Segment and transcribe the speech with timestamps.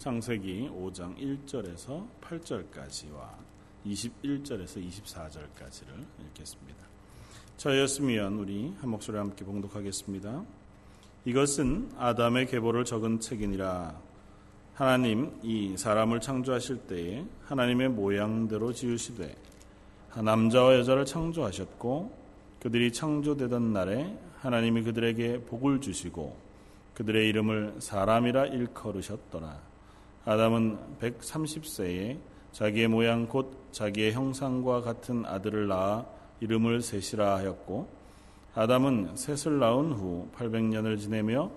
[0.00, 3.20] 창세기 5장 1절에서 8절까지와
[3.84, 5.88] 21절에서 24절까지를
[6.24, 6.86] 읽겠습니다.
[7.58, 10.42] 저였으면 우리 한 목소리 함께 봉독하겠습니다.
[11.26, 13.94] 이것은 아담의 계보를 적은 책이니라.
[14.72, 19.36] 하나님 이 사람을 창조하실 때에 하나님의 모양대로 지으시되
[20.16, 22.10] 남자와 여자를 창조하셨고
[22.60, 26.38] 그들이 창조되던 날에 하나님이 그들에게 복을 주시고
[26.94, 29.69] 그들의 이름을 사람이라 일컬으셨더라.
[30.24, 32.18] 아담은 130세에
[32.52, 36.04] 자기의 모양 곧 자기의 형상과 같은 아들을 낳아
[36.40, 37.88] 이름을 셋이라 하였고
[38.54, 41.50] 아담은 셋을 낳은 후 800년을 지내며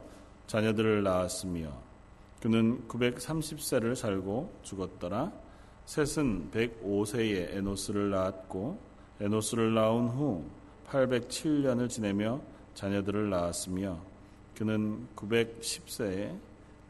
[0.48, 1.72] 자녀들을 낳았으며
[2.40, 5.32] 그는 930세를 살고 죽었더라.
[5.86, 8.80] 셋은 105세에 에노스를 낳았고
[9.22, 10.46] 에노스를 낳은 후
[10.88, 12.42] 807년을 지내며
[12.76, 13.98] 자녀들을 낳았으며
[14.56, 16.38] 그는 910세에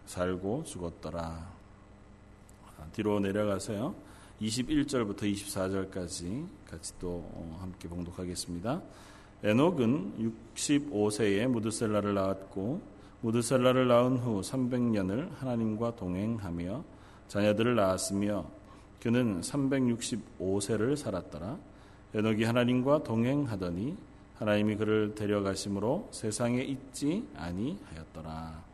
[0.05, 1.52] 살고 죽었더라.
[2.93, 3.93] 뒤로 내려가서요.
[4.41, 8.81] 21절부터 24절까지 같이 또 어, 함께 봉독하겠습니다.
[9.43, 12.81] 에녹은 65세에 무드셀라를 낳았고
[13.21, 16.83] 무드셀라를 낳은 후 300년을 하나님과 동행하며
[17.27, 18.45] 자녀들을 낳았으며
[19.01, 21.57] 그는 365세를 살았더라.
[22.13, 23.97] 에녹이 하나님과 동행하더니
[24.35, 28.72] 하나님이 그를 데려가심으로 세상에 있지 아니하였더라.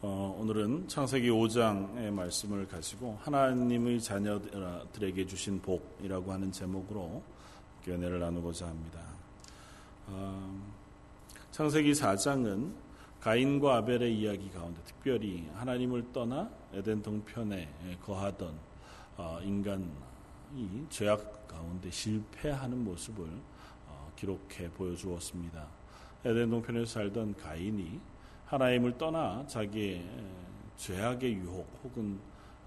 [0.00, 7.20] 어, 오늘은 창세기 5장의 말씀을 가지고 하나님의 자녀들에게 주신 복이라고 하는 제목으로
[7.88, 9.00] 연애를 나누고자 합니다.
[10.06, 10.62] 어,
[11.50, 12.74] 창세기 4장은
[13.20, 18.54] 가인과 아벨의 이야기 가운데 특별히 하나님을 떠나 에덴 동편에 거하던
[19.16, 19.90] 어, 인간이
[20.90, 23.26] 죄악 가운데 실패하는 모습을
[23.88, 25.66] 어, 기록해 보여주었습니다.
[26.24, 27.98] 에덴 동편에서 살던 가인이
[28.48, 30.02] 하나님을 떠나 자기의
[30.78, 32.18] 죄악의 유혹 혹은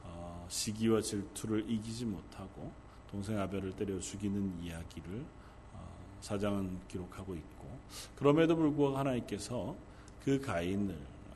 [0.04, 2.72] 어, 시기와 질투를 이기지 못하고
[3.10, 5.26] 동생 아벨을 때려 죽이는 이야기를
[5.74, 7.68] 어, 사장은 기록하고 있고
[8.16, 9.76] 그럼에도 불구하고 하나님께서
[10.24, 11.36] 그 가인을 어,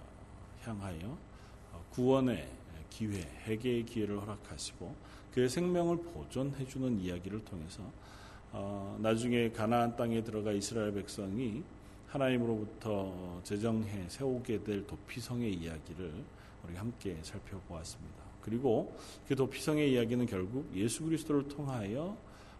[0.61, 1.17] 향하여
[1.89, 2.47] 구원의
[2.91, 4.95] 기회, 회개의 기회를 허락하시고
[5.34, 7.84] 그의 생명을 보존해 주는 이야기를 통해서
[9.00, 11.61] 나중에 가나안 땅에 들어가 이스라엘 백성이
[12.16, 16.14] 하나님으로부터 제정해 세우게 될 도피성의 이야기를
[16.64, 18.24] 우리 함께 살펴보았습니다.
[18.42, 18.96] 그리고
[19.28, 22.16] 그 도피성의 이야기는 결국 예수 그리스도를 통하여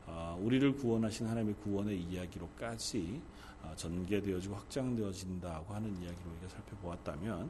[0.08, 3.22] 아, 우리를 구원하신 하나님의 구원의 이야기로까지
[3.64, 7.50] 아, 전개되어지고 확장되어진다고 하는 이야기를 우리가 살펴보았다면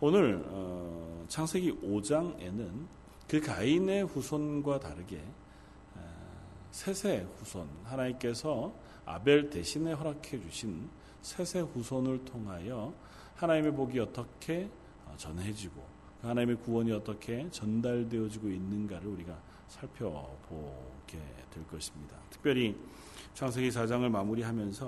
[0.00, 2.86] 오늘 어, 창세기 5장에는
[3.28, 5.20] 그 가인의 후손과 다르게
[6.70, 8.72] 셋의 후손 하나님께서
[9.06, 10.90] 아벨 대신에 허락해 주신
[11.26, 12.94] 셋의 후손을 통하여
[13.34, 14.70] 하나님의 복이 어떻게
[15.04, 15.84] 어, 전해지고
[16.20, 19.36] 그 하나님의 구원이 어떻게 전달되어지고 있는가를 우리가
[19.66, 21.18] 살펴보게
[21.50, 22.16] 될 것입니다.
[22.30, 22.76] 특별히
[23.34, 24.86] 창세기 4장을 마무리하면서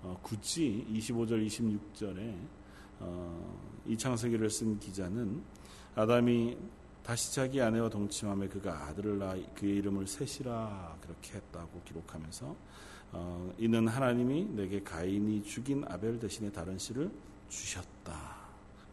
[0.00, 2.34] 어, 굳이 25절, 26절에
[3.00, 5.42] 어, 이 창세기를 쓴 기자는
[5.94, 6.56] 아담이
[7.02, 12.56] 다시 자기 아내와 동침함에 그가 아들을 낳아 그의 이름을 셋이라 그렇게 했다고 기록하면서
[13.12, 17.10] 어, 이는 하나님이 내게 가인이 죽인 아벨 대신에 다른 씨를
[17.48, 18.36] 주셨다.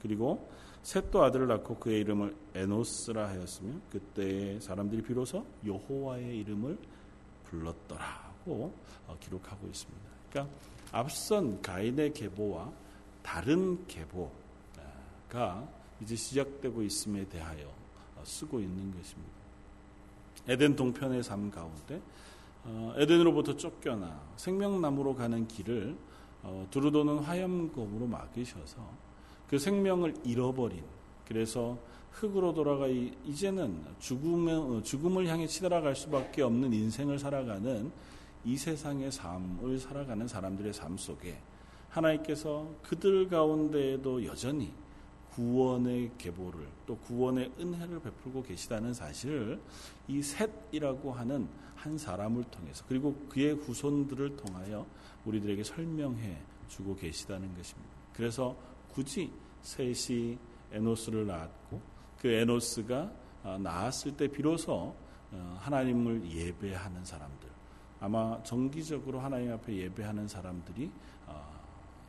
[0.01, 0.49] 그리고
[0.83, 6.77] 셋도 아들을 낳고 그의 이름을 에노스라 하였으며 그때 사람들이 비로소 여호와의 이름을
[7.45, 8.73] 불렀더라고
[9.07, 10.09] 어, 기록하고 있습니다.
[10.29, 10.55] 그러니까
[10.91, 12.71] 앞선 가인의 계보와
[13.23, 15.67] 다른 계보가
[16.01, 17.67] 이제 시작되고 있음에 대하여
[18.15, 19.33] 어, 쓰고 있는 것입니다.
[20.47, 22.01] 에덴 동편의 삶 가운데 어,
[22.97, 25.95] 에덴으로부터 쫓겨나 생명나무로 가는 길을
[26.43, 28.77] 어, 두루도는 화염검으로 막으셔서
[29.49, 30.83] 그 생명을 잃어버린
[31.27, 31.77] 그래서
[32.11, 37.91] 흙으로 돌아가 이제는 죽음을, 어, 죽음을 향해 치달아갈 수밖에 없는 인생을 살아가는
[38.45, 41.37] 이 세상의 삶을 살아가는 사람들의 삶 속에
[41.89, 44.71] 하나님께서 그들 가운데에도 여전히
[45.35, 49.59] 구원의 계보를 또 구원의 은혜를 베풀고 계시다는 사실을
[50.07, 54.87] 이 셋이라고 하는 한 사람을 통해서 그리고 그의 후손들을 통하여
[55.25, 56.37] 우리들에게 설명해
[56.69, 57.89] 주고 계시다는 것입니다.
[58.13, 58.55] 그래서
[58.89, 59.29] 굳이
[59.61, 60.37] 셋이
[60.71, 61.81] 에노스를 낳았고
[62.19, 63.11] 그 에노스가
[63.43, 64.95] 어, 낳았을 때 비로소
[65.31, 67.49] 어, 하나님을 예배하는 사람들
[67.99, 70.89] 아마 정기적으로 하나님 앞에 예배하는 사람들이
[71.27, 71.59] 어,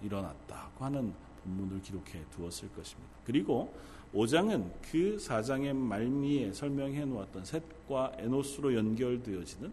[0.02, 1.12] 일어났다고 하는
[1.46, 3.10] 본문을 기록해 두었을 것입니다.
[3.24, 3.72] 그리고
[4.12, 9.72] 5장은 그 4장의 말미에 설명해 놓았던 셋과 에노스로 연결되어지는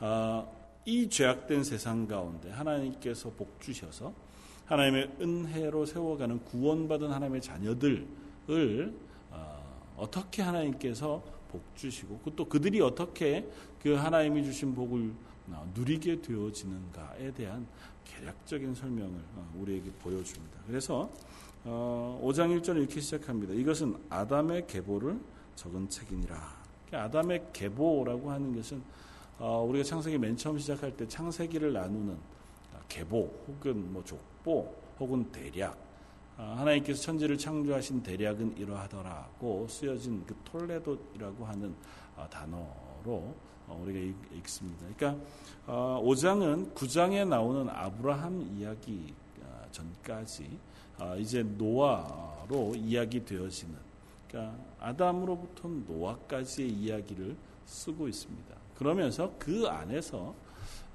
[0.00, 0.46] 아,
[0.84, 4.12] 이 죄악된 세상 가운데 하나님께서 복 주셔서
[4.66, 8.06] 하나님의 은혜로 세워가는 구원받은 하나님의 자녀들을
[9.30, 13.48] 어, 떻게 하나님께서 복 주시고 또 그들이 어떻게
[13.82, 15.14] 그 하나님이 주신 복을 어,
[15.74, 17.66] 누리게 되어지는가에 대한
[18.04, 20.60] 개략적인 설명을 어, 우리에게 보여줍니다.
[20.66, 21.10] 그래서
[21.64, 23.52] 5장 1절 이렇게 시작합니다.
[23.52, 25.18] 이것은 아담의 계보를
[25.56, 26.36] 적은 책이니라.
[26.86, 28.82] 그러니까 아담의 계보라고 하는 것은
[29.38, 32.16] 우리가 창세기 맨 처음 시작할 때 창세기를 나누는
[32.88, 35.76] 계보 혹은 뭐 족보 혹은 대략
[36.36, 41.74] 하나님께서 천지를 창조하신 대략은 이러하더라고 쓰여진 그 톨레도이라고 하는
[42.30, 42.64] 단어로
[43.06, 43.34] 어,
[43.74, 44.86] 우리가 읽습니다.
[44.96, 45.24] 그러니까
[45.66, 50.58] 5장은 어, 9장에 나오는 아브라함 이야기 어, 전까지
[51.18, 53.74] 이제 노아로 이야기 되어지는
[54.28, 57.36] 그러니까 아담으로부터 노아까지의 이야기를
[57.66, 58.54] 쓰고 있습니다.
[58.78, 60.34] 그러면서 그 안에서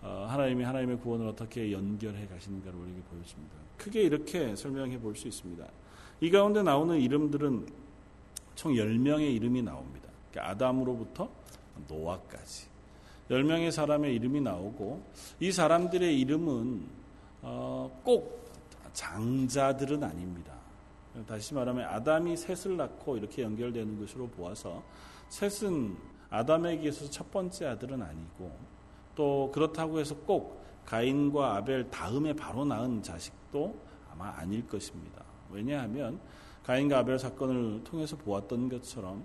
[0.01, 3.55] 하나님이 하나님의 구원을 어떻게 연결해 가시는가를 우리에게 보여줍니다.
[3.77, 5.65] 크게 이렇게 설명해 볼 수 있습니다.
[6.21, 7.67] 이 가운데 나오는 이름들은
[8.55, 10.07] 총 10명의 이름이 나옵니다.
[10.31, 11.29] 그러니까 아담으로부터
[11.87, 12.67] 노아까지
[13.29, 15.01] 10명의 사람의 이름이 나오고
[15.39, 16.85] 이 사람들의 이름은
[17.43, 18.41] 어, 꼭
[18.93, 20.53] 장자들은 아닙니다.
[21.27, 24.83] 다시 말하면 아담이 셋을 낳고 이렇게 연결되는 것으로 보아서
[25.29, 25.97] 셋은
[26.29, 28.51] 아담에게 있어서 첫 번째 아들은 아니고
[29.15, 33.75] 또 그렇다고 해서 꼭 가인과 아벨 다음에 바로 낳은 자식도
[34.11, 35.23] 아마 아닐 것입니다.
[35.49, 36.19] 왜냐하면
[36.63, 39.23] 가인과 아벨 사건을 통해서 보았던 것처럼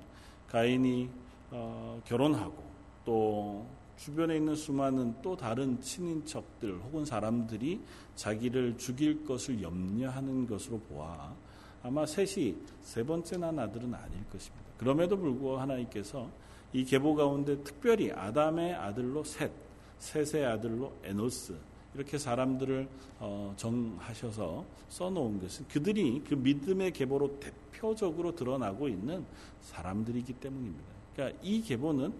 [0.48, 1.08] 가인이
[1.50, 2.62] 어, 결혼하고
[3.04, 3.66] 또
[3.96, 7.80] 주변에 있는 수많은 또 다른 친인척들 혹은 사람들이
[8.14, 11.34] 자기를 죽일 것을 염려하는 것으로 보아
[11.82, 14.66] 아마 셋이 세 번째 난 아들은 아닐 것입니다.
[14.76, 16.28] 그럼에도 불구하고 하나님께서
[16.72, 19.50] 이 계보 가운데 특별히 아담의 아들로 셋,
[19.98, 21.56] 셋의 아들로 에노스
[21.94, 22.88] 이렇게 사람들을
[23.20, 29.24] 어, 정하셔서 써놓은 것은 그들이 그 믿음의 계보로 대표적으로 드러나고 있는
[29.62, 30.95] 사람들이기 때문입니다.
[31.16, 32.12] 그러니까 이 계보는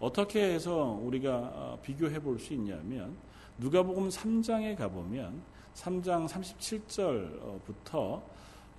[0.00, 3.16] 어떻게 해서 우리가 어, 비교해 볼 수 있냐면
[3.58, 5.40] 누가복음 3장에 가보면
[5.74, 8.20] 3장 37절부터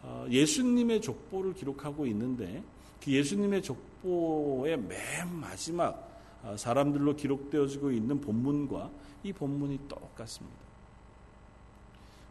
[0.03, 2.61] 어, 예수님의 족보를 기록하고 있는데
[3.01, 4.99] 그 예수님의 족보의 맨
[5.39, 6.11] 마지막
[6.43, 8.91] 어, 사람들로 기록되어지고 있는 본문과
[9.23, 10.57] 이 본문이 똑같습니다.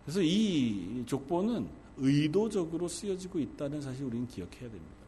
[0.05, 5.02] 그래서 이 족보는 의도적으로 쓰여지고 있다는 사실 우리는 기억해야 됩니다.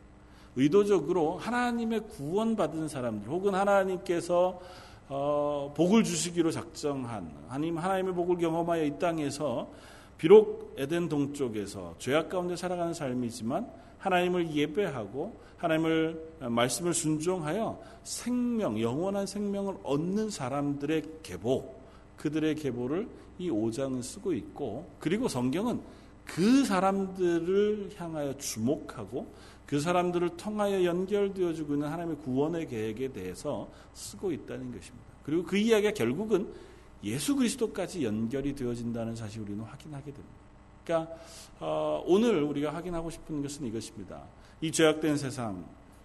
[0.56, 4.60] 의도적으로 하나님의 구원받은 사람들 혹은 하나님께서
[5.08, 9.68] 어, 복을 주시기로 작정한 하나님 하나님의 복을 경험하여 이 땅에서
[10.16, 13.68] 비록 에덴 동쪽에서 죄악 가운데 살아가는 삶이지만
[13.98, 21.74] 하나님을 예배하고 하나님을 말씀을 순종하여 생명 영원한 생명을 얻는 사람들의 계보
[22.16, 23.08] 그들의 계보를
[23.38, 25.80] 이 5장은 쓰고 있고 그리고 성경은
[26.25, 29.32] 그 사람들을 향하여 주목하고
[29.67, 35.06] 그 사람들을 통하여 연결되어지고 있는 하나님의 구원의 계획에 대해서 쓰고 있다는 것입니다.
[35.23, 36.53] 그리고 그 이야기가 결국은
[37.03, 40.44] 예수 그리스도까지 연결이 되어진다는 사실 우리는 확인하게 됩니다.
[40.85, 41.15] 그러니까
[41.61, 44.23] 어, 오늘 우리가 확인하고 싶은 것은 이것입니다.
[44.61, 45.65] 이 죄악된 세상,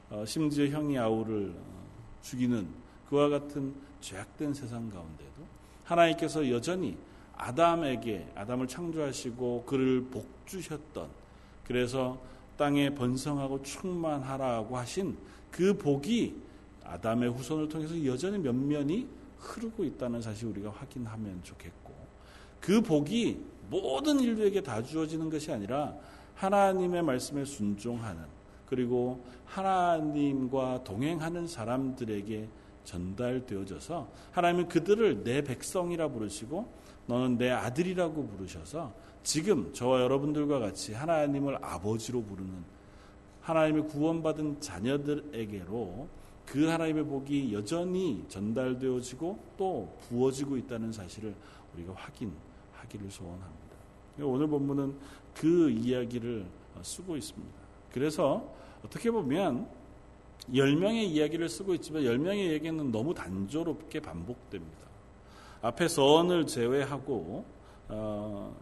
[0.09, 1.87] 어, 심지어 형이 아우를 어,
[2.21, 2.67] 죽이는
[3.09, 5.45] 그와 같은 죄악된 세상 가운데도
[5.83, 6.97] 하나님께서 여전히
[7.39, 11.09] 아담에게 아담을 창조하시고 그를 복 주셨던
[11.65, 12.19] 그래서
[12.57, 15.17] 땅에 번성하고 충만하라고 하신
[15.49, 16.35] 그 복이
[16.83, 21.93] 아담의 후손을 통해서 여전히 면면이 흐르고 있다는 사실 우리가 확인하면 좋겠고
[22.59, 25.95] 그 복이 모든 인류에게 다 주어지는 것이 아니라
[26.35, 28.23] 하나님의 말씀에 순종하는
[28.65, 32.49] 그리고 하나님과 동행하는 사람들에게
[32.83, 36.67] 전달되어져서 하나님은 그들을 내 백성이라 부르시고
[37.09, 42.63] 너는 내 아들이라고 부르셔서 지금 저와 여러분들과 같이 하나님을 아버지로 부르는
[43.41, 46.07] 하나님의 구원받은 자녀들에게로
[46.45, 51.33] 그 하나님의 복이 여전히 전달되어지고 또 부어지고 있다는 사실을
[51.73, 53.57] 우리가 확인하기를 소원합니다.
[54.21, 54.95] 오늘 본문은
[55.33, 56.45] 그 이야기를
[56.83, 57.55] 쓰고 있습니다.
[57.91, 58.53] 그래서
[58.85, 59.67] 어떻게 보면
[60.51, 64.78] 10명의 이야기를 쓰고 있지만 10명의 얘기는 너무 단조롭게 반복됩니다.
[65.61, 67.45] 앞에 선을 제외하고
[67.89, 68.55] 어,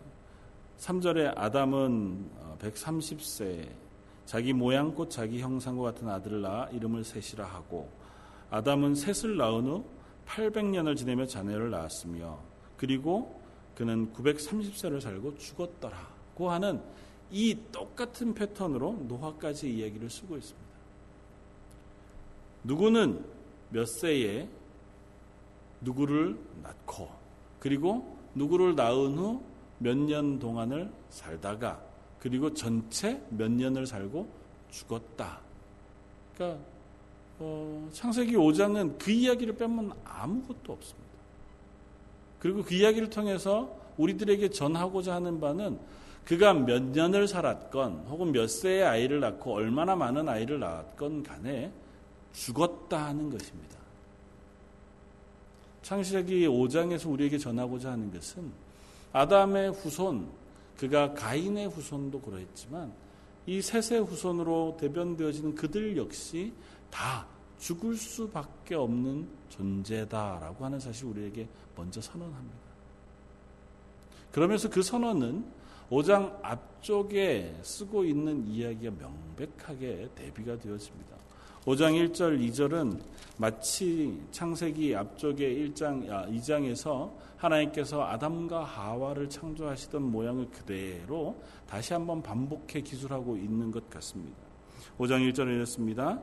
[0.79, 3.71] 3절에 아담은 130세 어,
[4.25, 7.89] 자기 모양꽃 자기 형상과 같은 아들을 낳아 이름을 셋이라 하고
[8.49, 9.85] 아담은 셋을 낳은 후
[10.25, 12.39] 800년을 지내며 자녀를 낳았으며
[12.77, 13.41] 그리고
[13.75, 16.81] 그는 930세를 살고 죽었더라고 하는
[17.29, 20.67] 이 똑같은 패턴으로 노화까지 이야기를 쓰고 있습니다.
[22.63, 23.23] 누구는
[23.69, 24.47] 몇 세에
[25.81, 27.09] 누구를 낳고
[27.59, 31.79] 그리고 누구를 낳은 후 몇 년 동안을 살다가
[32.19, 34.27] 그리고 전체 몇 년을 살고
[34.71, 35.39] 죽었다.
[36.35, 36.59] 그러니까
[37.39, 41.07] 어, 창세기 5장은 그 이야기를 빼면 아무것도 없습니다.
[42.39, 45.79] 그리고 그 이야기를 통해서 우리들에게 전하고자 하는 바는
[46.25, 51.71] 그가 몇 년을 살았건 혹은 몇 세의 아이를 낳고 얼마나 많은 아이를 낳았건 간에
[52.33, 53.77] 죽었다 하는 것입니다.
[55.87, 58.51] 창세기 5장에서 우리에게 전하고자 하는 것은
[59.13, 60.29] 아담의 후손,
[60.75, 62.91] 그가 가인의 후손도 그러했지만
[63.45, 66.51] 이 셋의 후손으로 대변되어지는 그들 역시
[66.91, 67.25] 다
[67.57, 72.57] 죽을 수밖에 없는 존재다라고 하는 사실 우리에게 먼저 선언합니다.
[74.33, 75.45] 그러면서 그 선언은
[75.89, 81.16] 5장 앞쪽에 쓰고 있는 이야기가 명백하게 대비가 되어집니다.
[81.67, 82.97] 5장 1절, 2절은
[83.35, 91.35] 마치 창세기 앞쪽에 1장, 2장에서 아, 하나님께서 아담과 하와를 창조하시던 모양을 그대로
[91.67, 94.37] 다시 한번 반복해 기술하고 있는 것 같습니다.
[94.97, 96.21] 5장 1절에 이렇습니다.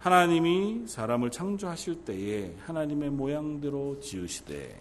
[0.00, 4.76] 하나님이 사람을 창조하실 때에 하나님의 모양대로 지으시되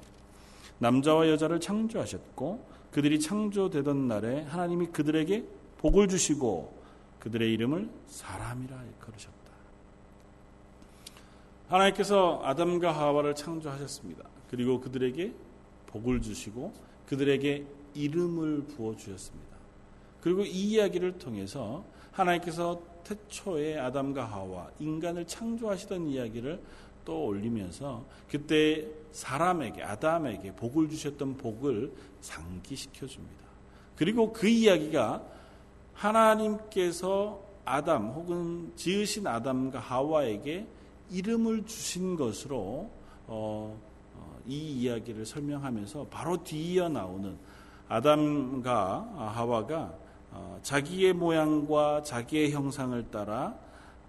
[0.80, 5.46] 남자와 여자를 창조하셨고 그들이 창조되던 날에 하나님이 그들에게
[5.78, 6.80] 복을 주시고
[7.20, 9.39] 그들의 이름을 사람이라 일컬으셨다.
[11.70, 14.24] 하나님께서 아담과 하와를 창조하셨습니다.
[14.50, 15.32] 그리고 그들에게
[15.88, 16.74] 복을 주시고
[17.06, 19.58] 그들에게 이름을 부어 주셨습니다.
[20.22, 26.62] 그리고 이 이야기를 통해서 하나님께서 태초에 아담과 하와 인간을 창조하시던 이야기를
[27.06, 33.46] 또 올리면서 그때 사람에게 아담에게 복을 주셨던 복을 상기시켜 줍니다.
[33.96, 35.24] 그리고 그 이야기가
[35.94, 40.68] 하나님께서 아담 혹은 지으신 아담과 하와에게
[41.10, 42.90] 이름을 주신 것으로
[43.28, 43.80] 어,
[44.16, 47.38] 어, 이 이야기를 설명하면서 바로 뒤이어 나오는
[47.88, 49.94] 아담과 하와가
[50.32, 53.56] 어, 자기의 모양과 자기의 형상을 따라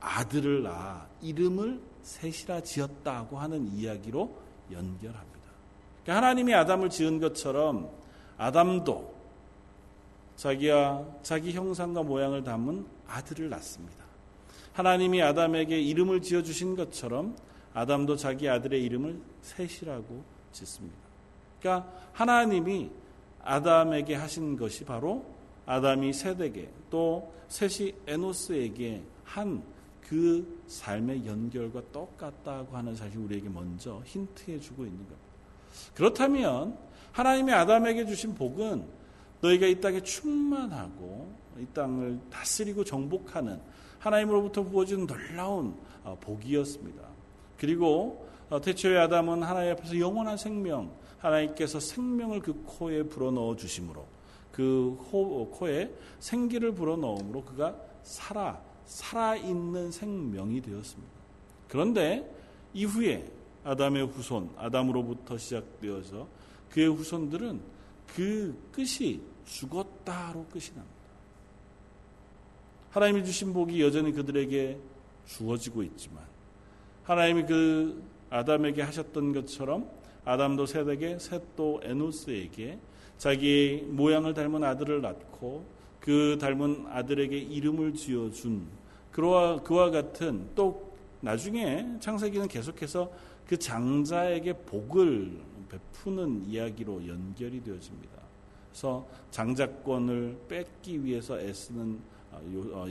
[0.00, 4.36] 아들을 낳아 이름을 셋이라 지었다고 하는 이야기로
[4.70, 5.30] 연결합니다.
[6.02, 7.90] 그러니까 하나님이 아담을 지은 것처럼
[8.38, 9.14] 아담도
[10.36, 14.09] 자기와 자기 형상과 모양을 담은 아들을 낳습니다.
[14.80, 17.36] 하나님이 아담에게 이름을 지어 주신 것처럼
[17.74, 20.96] 아담도 자기 아들의 이름을 셋이라고 짓습니다.
[21.60, 22.90] 그러니까 하나님이
[23.42, 25.24] 아담에게 하신 것이 바로
[25.66, 34.58] 아담이 셋에게 또 셋이 에노스에게 한 그 삶의 연결과 똑같다고 하는 사실 우리에게 먼저 힌트해
[34.58, 35.20] 주고 있는 겁니다.
[35.94, 36.76] 그렇다면
[37.12, 38.84] 하나님이 아담에게 주신 복은
[39.40, 43.60] 너희가 이 땅에 충만하고 이 땅을 다스리고 정복하는
[44.00, 47.02] 하나님으로부터 부어진 놀라운 어, 복이었습니다.
[47.56, 54.04] 그리고 어, 태초의 아담은 하나님 앞에서 영원한 생명, 하나님께서 생명을 그 코에 불어넣어 주심으로
[54.50, 54.96] 그
[55.52, 61.12] 코에 생기를 불어넣음으로 그가 살아 살아있는 생명이 되었습니다.
[61.68, 62.28] 그런데
[62.74, 63.30] 이후에
[63.62, 66.26] 아담의 후손, 아담으로부터 시작되어서
[66.70, 67.60] 그의 후손들은
[68.08, 70.99] 그 끝이 죽었다로 끝이 납니다.
[72.90, 74.76] 하나님이 주신 복이 여전히 그들에게
[75.26, 76.24] 주어지고 있지만
[77.04, 79.88] 하나님이 그 아담에게 하셨던 것처럼
[80.24, 82.78] 아담도 셋에게 셋도 에노스에게
[83.16, 85.64] 자기 모양을 닮은 아들을 낳고
[86.00, 88.66] 그 닮은 아들에게 이름을 지어준
[89.12, 93.10] 그와 그와 같은 또 나중에 창세기는 계속해서
[93.46, 98.20] 그 장자에게 복을 베푸는 이야기로 연결이 되어집니다.
[98.70, 101.98] 그래서 장자권을 뺏기 위해서 애쓰는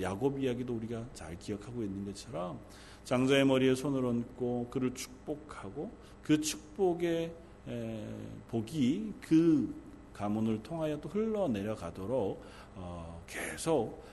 [0.02, 2.60] 야곱 이야기도 우리가 잘 기억하고 있는 것처럼
[3.04, 5.92] 장자의 머리에 손을 얹고 그를 축복하고
[6.22, 7.32] 그 축복의
[8.50, 9.74] 복이 그
[10.14, 12.44] 가문을 통하여 또 흘러내려가도록
[12.76, 14.04] 어, 계속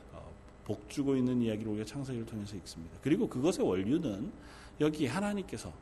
[0.64, 2.99] 복 주고 있는 이야기를 우리가 창세기를 통해서 읽습니다.
[3.00, 4.33] 그리고 그것의 원류는
[4.80, 5.73] 여기 하나님께서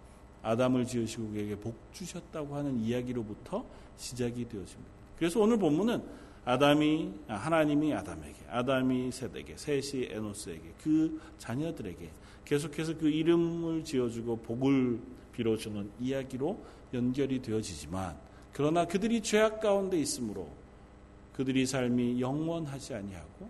[0.42, 3.64] 아담을 지으시고 그에게 복 주셨다고 하는 이야기로부터
[3.96, 4.90] 시작이 되어집니다.
[5.16, 6.02] 그래서 오늘 본문은
[6.44, 12.10] 아담이 아, 하나님이 아담에게, 아담이 셋에게, 셋이 에노스에게, 그 자녀들에게
[12.44, 15.00] 계속해서 그 이름을 지어주고 복을
[15.32, 18.16] 빌어주는 이야기로 연결이 되어지지만
[18.52, 20.48] 그러나 그들이 죄악 가운데 있으므로
[21.32, 23.48] 그들이 삶이 영원하지 아니하고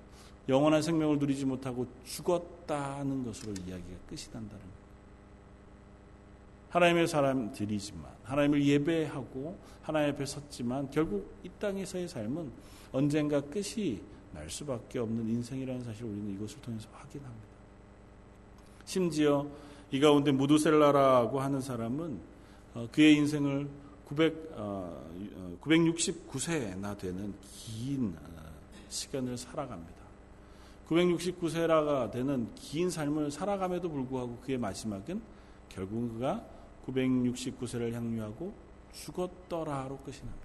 [0.49, 4.75] 영원한 생명을 누리지 못하고 죽었다는 것으로 이야기가 끝이 난다는 거예요.
[6.71, 12.51] 하나님의 사람들이지만 하나님을 예배하고 하나님 앞에 섰지만 결국 이 땅에서의 삶은
[12.95, 14.01] 언젠가 끝이
[14.33, 17.49] 날 수밖에 없는 인생이라는 사실을 우리는 이것을 통해서 확인합니다.
[18.85, 19.47] 심지어
[19.91, 22.21] 이 가운데 무두셀라라고 하는 사람은
[22.75, 23.69] 어, 그의 인생을
[24.07, 28.53] 900, 어, 969세나 되는 긴 어,
[28.89, 30.05] 시간을 살아갑니다.
[30.89, 35.21] 969세라가 되는 긴 삶을 살아감에도 불구하고 그의 마지막은
[35.69, 36.45] 결국 그가
[36.87, 38.55] 969세를 향유하고
[38.93, 40.44] 죽었더라로 끝이 납니다.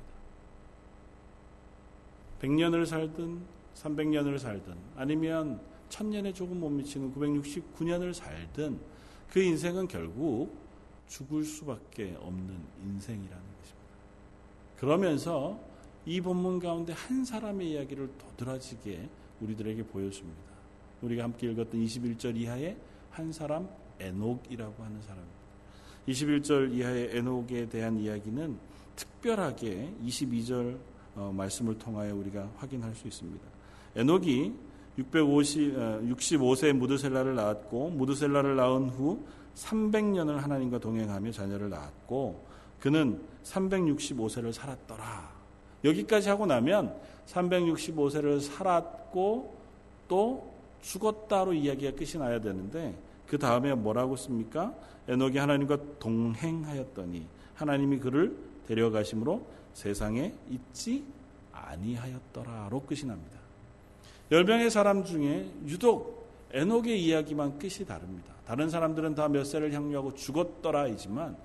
[2.42, 3.42] 100년을 살든
[3.76, 8.80] 300년을 살든 아니면 1000년에 조금 못 미치는 969년을 살든
[9.30, 10.56] 그 인생은 결국
[11.08, 13.90] 죽을 수밖에 없는 인생이라는 것입니다.
[14.78, 15.60] 그러면서
[16.06, 19.10] 이 본문 가운데 한 사람의 이야기를 도드라지게
[19.42, 20.40] 우리들에게 보여줍니다.
[21.02, 22.78] 우리가 함께 읽었던 21절 이하의
[23.12, 23.68] 한 사람
[24.00, 25.40] 에녹이라고 하는 사람입니다.
[26.08, 28.58] 21절 이하의 에녹에 대한 이야기는
[28.96, 30.78] 특별하게 22절
[31.20, 33.46] 어, 말씀을 통하여 우리가 확인할 수 있습니다.
[33.98, 34.54] 에녹이
[34.98, 39.20] 650, 65세 어, 무드셀라를 낳았고 무드셀라를 낳은 후
[39.56, 42.46] 300년을 하나님과 동행하며 자녀를 낳았고
[42.80, 45.30] 그는 365세를 살았더라.
[45.84, 46.96] 여기까지 하고 나면
[47.28, 49.58] 365세를 살았고
[50.08, 52.96] 또 죽었다로 이야기가 끝이 나야 되는데
[53.28, 54.74] 그 다음에 뭐라고 씁니까?
[55.10, 61.06] 에녹이 하나님과 동행하였더니 하나님이 그를 데려가심으로 세상에 있지
[61.52, 63.40] 아니하였더라로 끝이 납니다.
[64.32, 68.34] 열 명의 사람 중에 유독 에녹의 이야기만 끝이 다릅니다.
[68.46, 71.38] 다른 사람들은 다 몇 세를 향유하고 죽었더라이지만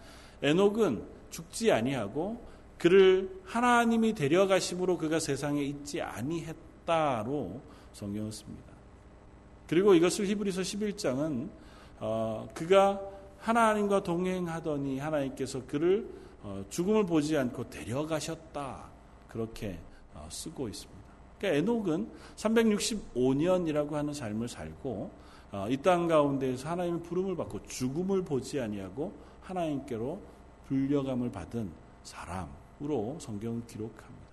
[0.43, 2.40] 에녹은 죽지 아니하고
[2.78, 7.61] 그를 하나님이 데려가심으로 그가 세상에 있지 아니했다로
[7.93, 8.73] 성경을 씁니다.
[9.69, 11.49] 그리고 이것을 히브리서 11장은
[12.00, 13.00] 어, 그가
[13.38, 16.24] 하나님과 동행하더니 하나님께서 그를 어,
[16.68, 18.90] 죽음을 보지 않고 데려가셨다
[19.28, 19.78] 그렇게
[20.14, 21.04] 어, 쓰고 있습니다.
[21.38, 25.10] 그러니까 에녹은 365년이라고 하는 삶을 살고
[25.52, 30.20] 어, 이땅 가운데에서 하나님의 부름을 받고 죽음을 보지 아니하고 하나님께로
[30.68, 31.70] 불려감을 받은
[32.02, 34.24] 사람으로 성경은 기록합니다.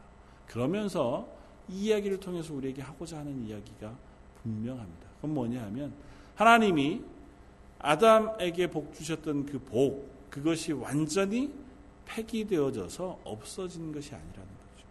[0.48, 1.28] 그러면서
[1.70, 3.96] 이 이야기를 통해서 우리에게 하고자 하는 이야기가
[4.42, 5.08] 분명합니다.
[5.16, 5.94] 그건 뭐냐 하면
[6.36, 7.02] 하나님이
[7.80, 11.54] 아담에게 복 주셨던 그 복, 그것이 완전히
[12.06, 14.88] 폐기되어져서 없어진 것이 아니라는 거죠.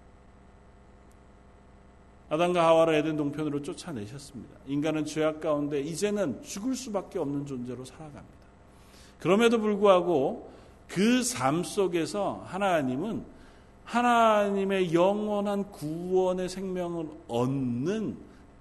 [2.30, 4.56] 아담과 하와를 에덴 동편으로 쫓아내셨습니다.
[4.66, 8.40] 인간은 죄악 가운데 이제는 죽을 수밖에 없는 존재로 살아갑니다.
[9.18, 10.50] 그럼에도 불구하고
[10.88, 13.24] 그 삶 속에서 하나님은
[13.84, 18.16] 하나님의 영원한 구원의 생명을 얻는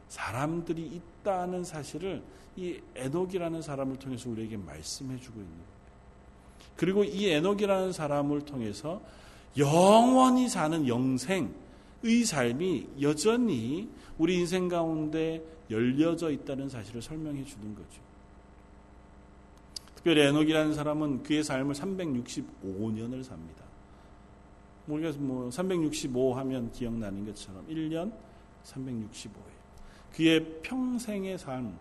[0.07, 2.23] 사람들이 있다는 사실을
[2.55, 5.78] 이 에녹이라는 사람을 통해서 우리에게 말씀해 주고 있는 거예요.
[6.79, 9.01] 그리고 이 에녹이라는 사람을 통해서
[9.57, 18.01] 영원히 사는 영생의 삶이 여전히 우리 인생 가운데 열려져 있다는 사실을 설명해 주는 거죠.
[19.93, 23.65] 특별히 에녹이라는 사람은 그의 삶을 365년을 삽니다.
[24.87, 28.13] 우리가 뭐 365 하면 기억나는 것처럼 1년
[28.63, 29.29] 365일.
[30.13, 31.77] 그의 평생의 삶,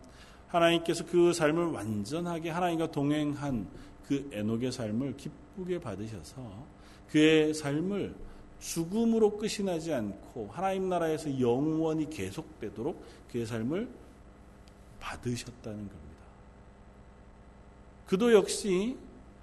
[0.48, 3.68] 하나님께서 그 삶을 완전하게 하나님과 동행한
[4.08, 6.66] 그 에녹의 삶을 기쁘게 받으셔서
[7.10, 8.14] 그의 삶을
[8.58, 13.88] 죽음으로 끝이 나지 않고 하나님 나라에서 영원히 계속되도록 그의 삶을
[14.98, 15.98] 받으셨다는 겁니다.
[18.06, 18.96] 그도 역시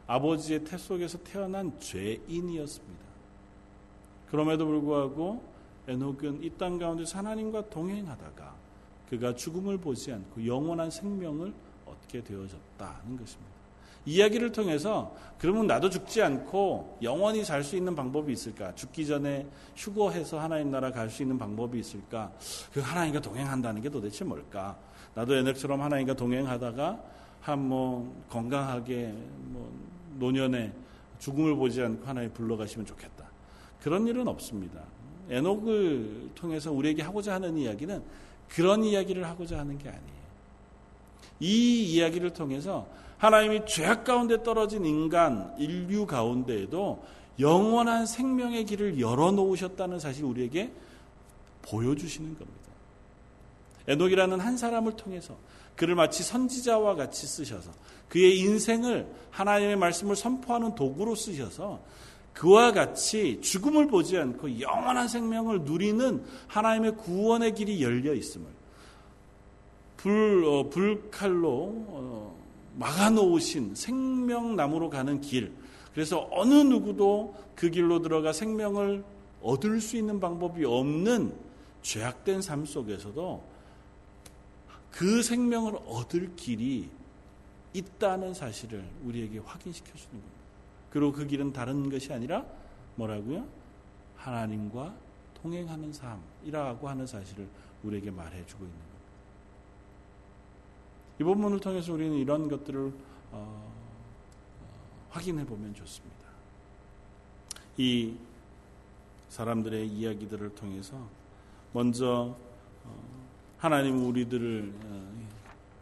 [0.08, 3.06] 아버지의 태 속에서 태어난 죄인이었습니다.
[4.30, 5.43] 그럼에도 불구하고
[5.88, 8.56] 에녹은 이 땅 가운데서 하나님과 동행하다가
[9.10, 11.54] 그가 죽음을 보지 않고 영원한 생명을
[11.86, 13.64] 얻게 되어졌다는 것입니다.
[14.06, 18.74] 이야기를 통해서 그러면 나도 죽지 않고 영원히 살 수 있는 방법이 있을까?
[18.76, 19.45] 죽기 전에
[19.76, 22.32] 휴거해서 하나님 나라 갈 수 있는 방법이 있을까?
[22.71, 24.78] 그 하나님과 동행한다는 게 도대체 뭘까?
[25.15, 27.00] 나도 에녹처럼 하나님과 동행하다가
[27.41, 29.13] 한 뭐 건강하게
[29.50, 29.71] 뭐
[30.17, 30.71] 노년에
[31.19, 33.26] 죽음을 보지 않고 하나님 불러가시면 좋겠다.
[33.82, 34.82] 그런 일은 없습니다.
[35.30, 38.02] 에녹을 통해서 우리에게 하고자 하는 이야기는
[38.50, 40.26] 그런 이야기를 하고자 하는 게 아니에요.
[41.39, 42.88] 이 이야기를 통해서
[43.25, 47.03] 하나님이 죄악 가운데 떨어진 인간, 인류 가운데에도
[47.39, 50.71] 영원한 생명의 길을 열어놓으셨다는 사실 우리에게
[51.63, 52.59] 보여주시는 겁니다.
[53.88, 55.35] 에녹이라는 한 사람을 통해서
[55.75, 57.71] 그를 마치 선지자와 같이 쓰셔서
[58.09, 61.79] 그의 인생을 하나님의 말씀을 선포하는 도구로 쓰셔서
[62.33, 68.45] 그와 같이 죽음을 보지 않고 영원한 생명을 누리는 하나님의 구원의 길이 열려 있음을
[69.97, 72.44] 불, 어, 불칼로 어,
[72.77, 75.53] 막아놓으신 생명나무로 가는 길.
[75.93, 79.03] 그래서 어느 누구도 그 길로 들어가 생명을
[79.41, 81.33] 얻을 수 있는 방법이 없는
[81.81, 83.43] 죄악된 삶 속에서도
[84.91, 86.89] 그 생명을 얻을 길이
[87.73, 90.31] 있다는 사실을 우리에게 확인시켜 주는 겁니다.
[90.89, 92.45] 그리고 그 길은 다른 것이 아니라
[92.95, 93.45] 뭐라고요?
[94.15, 94.95] 하나님과
[95.41, 97.47] 동행하는 삶이라고 하는 사실을
[97.83, 98.94] 우리에게 말해 주고 있는 겁니다.
[101.19, 102.93] 이 본문을 통해서 우리는 이런 것들을 어,
[103.32, 103.71] 어,
[105.10, 106.15] 확인해 보면 좋습니다.
[107.78, 108.15] 이
[109.30, 110.97] 사람들의 이야기들을 통해서
[111.73, 112.36] 먼저
[112.84, 113.25] 어,
[113.58, 115.25] 하나님 우리들을 어,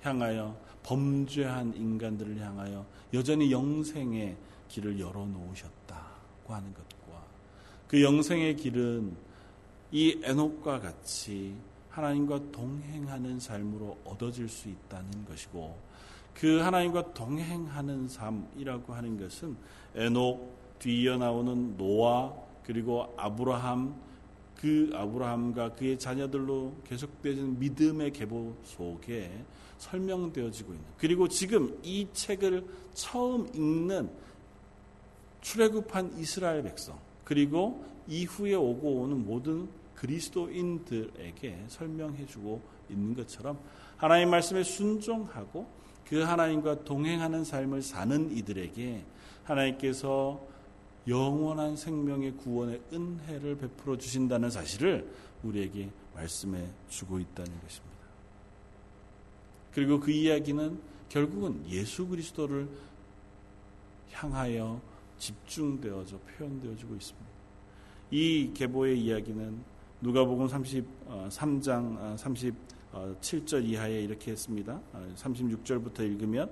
[0.02, 4.36] 향하여 범죄한 인간들을 향하여 여전히 영생의
[4.70, 7.24] 길을 열어놓으셨다고 하는 것과
[7.88, 9.16] 그 영생의 길은
[9.92, 11.56] 이 에녹과 같이
[11.94, 15.78] 하나님과 동행하는 삶으로 얻어질 수 있다는 것이고
[16.34, 19.56] 그 하나님과 동행하는 삶이라고 하는 것은
[19.94, 22.34] 에녹 뒤이어 나오는 노아
[22.66, 23.94] 그리고 아브라함
[24.56, 29.46] 그 아브라함과 그의 자녀들로 계속되는 믿음의 계보 속에
[29.78, 34.10] 설명되어지고 있는 그리고 지금 이 책을 처음 읽는
[35.42, 39.68] 출애굽한 이스라엘 백성 그리고 이후에 오고 오는 모든
[40.04, 43.58] 그리스도인들에게 설명해주고 있는 것처럼
[43.96, 45.66] 하나님 말씀에 순종하고
[46.06, 49.06] 그 하나님과 동행하는 삶을 사는 이들에게
[49.46, 50.46] 하나님께서
[51.08, 55.10] 영원한 생명의 구원의 은혜를 베풀어 주신다는 사실을
[55.42, 57.94] 우리에게 말씀해 주고 있다는 것입니다.
[59.74, 62.68] 그리고 그 이야기는 결국은 예수 그리스도를
[64.12, 64.82] 향하여
[65.18, 67.28] 집중되어져 표현되어지고 있습니다.
[68.12, 69.73] 이 계보의 이야기는
[70.04, 74.78] 누가복음 33장 37절 이하에 이렇게 했습니다.
[75.16, 76.52] 36절부터 읽으면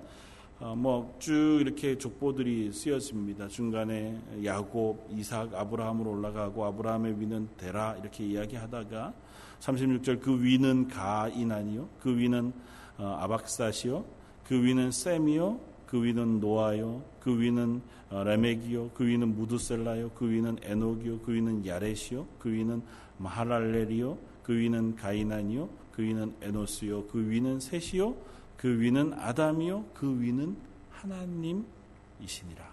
[0.58, 3.48] 어, 뭐쭉 이렇게 족보들이 쓰여집니다.
[3.48, 9.12] 중간에 야곱, 이삭, 아브라함으로 올라가고 아브라함의 위는 데라 이렇게 이야기하다가
[9.60, 12.54] 36절 그 위는 가이나니요, 그 위는
[12.96, 14.02] 어, 아박사시요,
[14.44, 20.56] 그 위는 셈이요, 그 위는 노아요, 그 위는 어, 레메기요, 그 위는 무드셀라요, 그 위는
[20.62, 22.82] 에녹이요, 그 위는 야레시요, 그 위는
[23.22, 28.16] 마할랄레리요, 그 위는 가이나니요, 그 위는 에노스요, 그 위는 셋이요,
[28.56, 30.56] 그 위는 아담이요, 그 위는
[30.90, 32.72] 하나님이시니라.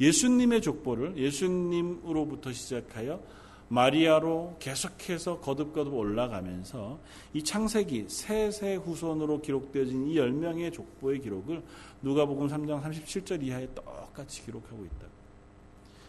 [0.00, 3.20] 예수님의 족보를 예수님으로부터 시작하여
[3.68, 6.98] 마리아로 계속해서 거듭거듭 올라가면서
[7.34, 11.62] 이 창세기 세세 후손으로 기록되어진 이 10명의 족보의 기록을
[12.02, 15.17] 누가복음 3장 37절 이하에 똑같이 기록하고 있다.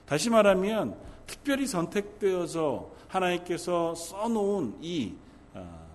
[0.10, 5.14] 다시 말하면 특별히 선택되어서 하나님께서 써놓은 이
[5.54, 5.88] 어,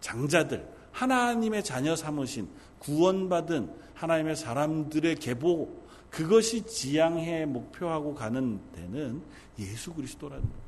[0.00, 5.68] 장자들 하나님의 자녀 삼으신 구원받은 하나님의 사람들의 계보
[6.08, 9.22] 그것이 지향해 목표하고 가는 데는
[9.58, 10.62] 예수 그리스도라는 겁니다.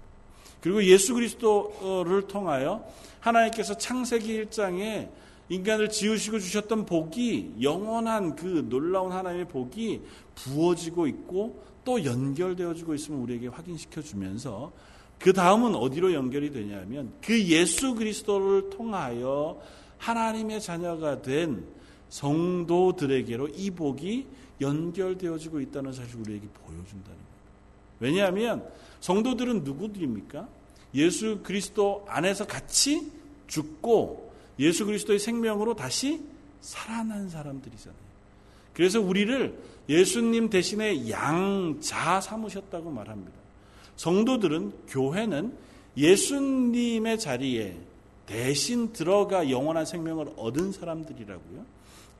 [0.60, 2.84] 그리고 예수 그리스도를 통하여
[3.20, 5.08] 하나님께서 창세기 1장에
[5.48, 10.02] 인간을 지으시고 주셨던 복이 영원한 그 놀라운 하나님의 복이
[10.34, 14.72] 부어지고 있고 또 연결되어지고 있으면 우리에게 확인시켜 주면서
[15.18, 19.60] 그 다음은 어디로 연결이 되냐면 그 예수 그리스도를 통하여
[19.98, 21.64] 하나님의 자녀가 된
[22.08, 24.26] 성도들에게로 이 복이
[24.60, 27.20] 연결되어지고 있다는 사실을 우리에게 보여준다는 거예요.
[28.00, 28.66] 왜냐하면
[29.00, 30.48] 성도들은 누구들입니까?
[30.94, 33.10] 예수 그리스도 안에서 같이
[33.46, 36.22] 죽고 예수 그리스도의 생명으로 다시
[36.60, 38.10] 살아난 사람들이잖아요.
[38.74, 39.58] 그래서 우리를
[39.90, 43.32] 예수님 대신에 양자 삼으셨다고 말합니다.
[43.96, 45.52] 성도들은 교회는
[45.96, 47.76] 예수님의 자리에
[48.24, 51.66] 대신 들어가 영원한 생명을 얻은 사람들이라고요.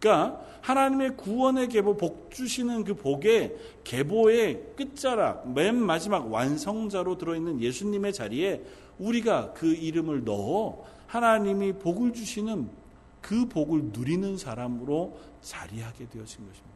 [0.01, 3.55] 그러니까 하나님의 구원의 계보 복 주시는 그 복의
[3.85, 8.63] 계보의 끝자락 맨 마지막 완성자로 들어 있는 예수님의 자리에
[8.99, 12.69] 우리가 그 이름을 넣어 하나님이 복을 주시는
[13.21, 16.70] 그 복을 누리는 사람으로 자리하게 되어진 것입니다.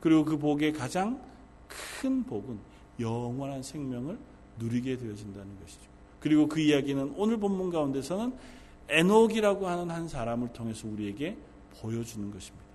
[0.00, 1.20] 그리고 그 복의 가장
[1.68, 2.58] 큰 복은
[3.00, 4.18] 영원한 생명을
[4.58, 5.82] 누리게 되어진다는 것이죠.
[6.20, 8.32] 그리고 그 이야기는 오늘 본문 가운데서는
[8.88, 11.36] 에녹이라고 하는 한 사람을 통해서 우리에게
[11.80, 12.66] 보여주는 것입니다.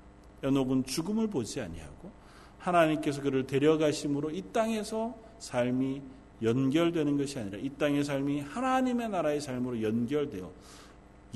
[0.44, 2.12] 에녹은 죽음을 보지 아니하고
[2.60, 6.02] 하나님께서 그를 데려가심으로 이 땅에서 삶이
[6.42, 10.52] 연결되는 것이 아니라 이 땅의 삶이 하나님의 나라의 삶으로 연결되어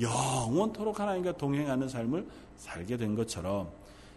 [0.00, 3.70] 영원토록 하나님과 동행하는 삶을 살게 된 것처럼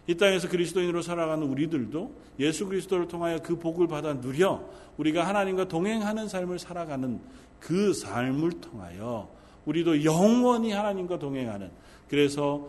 [0.06, 6.28] 이 땅에서 그리스도인으로 살아가는 우리들도 예수 그리스도를 통하여 그 복을 받아 누려 우리가 하나님과 동행하는
[6.28, 7.20] 삶을 살아가는
[7.60, 9.28] 그 삶을 통하여
[9.64, 11.70] 우리도 영원히 하나님과 동행하는
[12.08, 12.68] 그래서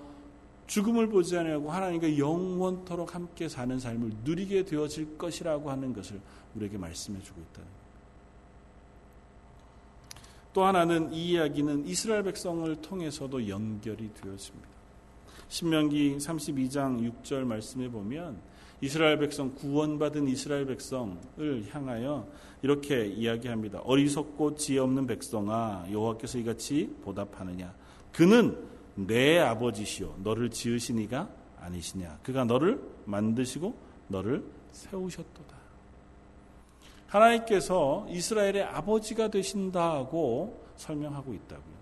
[0.68, 6.20] 죽음을 보지 않고 하나님과 영원토록 함께 사는 삶을 누리게 되어질 것이라고 하는 것을
[6.56, 7.84] 우리에게 말씀해 주고 있다는 것.
[10.54, 14.70] 또 하나는 이 이야기는 이스라엘 백성을 통해서도 연결이 되어집니다.
[15.48, 18.42] 신명기 32장 6절 말씀에 보면
[18.82, 21.18] 이스라엘 백성 구원받은 이스라엘 백성을
[21.72, 22.28] 향하여
[22.62, 23.80] 이렇게 이야기합니다.
[23.80, 27.74] 어리석고 지혜 없는 백성아 여호와께서 이같이 보답하느냐
[28.12, 28.58] 그는
[28.96, 31.30] 내 아버지시요 너를 지으신 이가
[31.60, 33.74] 아니시냐 그가 너를 만드시고
[34.08, 35.64] 너를 세우셨도다.
[37.08, 41.73] 하나님께서 이스라엘의 아버지가 되신다고 설명하고 있다고요.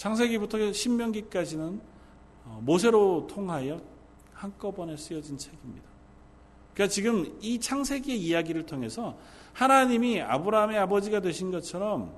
[0.00, 1.78] 창세기부터 신명기까지는
[2.46, 3.82] 어, 모세로 통하여
[4.32, 5.86] 한꺼번에 쓰여진 책입니다.
[6.72, 9.18] 그러니까 지금 이 창세기의 이야기를 통해서
[9.52, 12.14] 하나님이 아브라함의 아버지가 되신 것처럼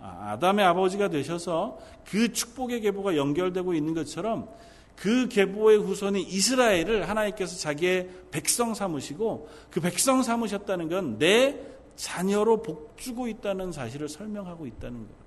[0.00, 4.48] 아, 아담의 아버지가 되셔서 그 축복의 계보가 연결되고 있는 것처럼
[4.94, 11.58] 그 계보의 후손이 이스라엘을 하나님께서 자기의 백성 삼으시고 그 백성 삼으셨다는 건 내
[11.96, 15.25] 자녀로 복주고 있다는 사실을 설명하고 있다는 거예요.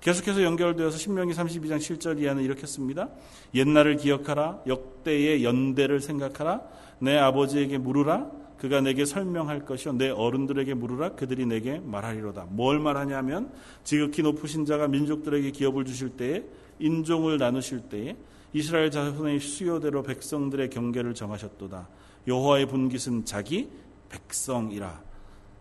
[0.00, 3.08] 계속해서 연결되어서 신명기 32장 7절 이하는 이렇게 씁니다.
[3.54, 4.62] 옛날을 기억하라.
[4.66, 6.62] 역대의 연대를 생각하라.
[7.00, 8.30] 내 아버지에게 물으라.
[8.58, 12.46] 그가 내게 설명할 것이요 내 어른들에게 물으라 그들이 내게 말하리로다.
[12.50, 13.52] 뭘 말하냐면
[13.84, 16.44] 지극히 높으신 자가 민족들에게 기업을 주실 때에
[16.80, 18.16] 인종을 나누실 때에
[18.52, 21.88] 이스라엘 자손의 수요대로 백성들의 경계를 정하셨도다.
[22.26, 23.68] 여호와의 분깃은 자기
[24.08, 25.02] 백성이라.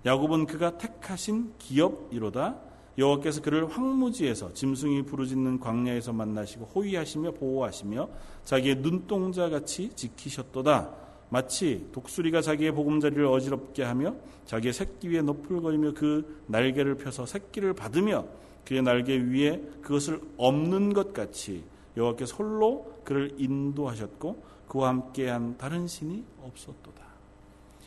[0.06, 2.67] 야곱은 그가 택하신 기업이로다.
[2.98, 8.10] 여호와께서 그를 황무지에서 짐승이 부르짖는 광야에서 만나시고 호위하시며 보호하시며
[8.44, 11.08] 자기의 눈동자 같이 지키셨도다.
[11.30, 18.26] 마치 독수리가 자기의 보금자리를 어지럽게 하며 자기의 새끼 위에 너풀거리며 그 날개를 펴서 새끼를 받으며
[18.66, 21.64] 그의 날개 위에 그것을 없는 것 같이
[21.96, 27.06] 여호와께서 홀로 그를 인도하셨고 그와 함께한 다른 신이 없었도다.